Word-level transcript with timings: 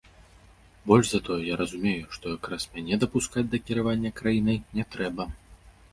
Больш 0.87 1.11
за 1.11 1.19
тое, 1.27 1.37
я 1.53 1.57
разумею, 1.61 2.07
што 2.17 2.33
якраз 2.37 2.67
мяне 2.77 2.95
дапускаць 3.03 3.47
да 3.53 3.57
кіравання 3.67 4.13
краінай 4.21 4.57
не 4.79 4.83
трэба. 4.97 5.23